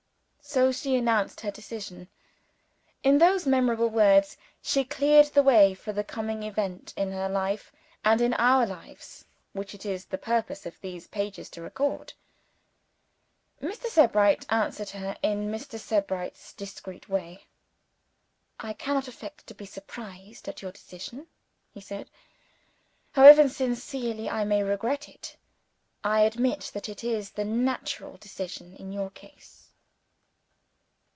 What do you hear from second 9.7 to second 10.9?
it is the purpose of